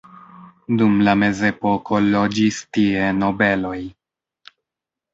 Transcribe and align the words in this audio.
Dum 0.79 0.95
la 1.07 1.15
mezepoko 1.25 2.01
loĝis 2.07 2.59
tie 2.79 3.13
nobeloj. 3.21 3.79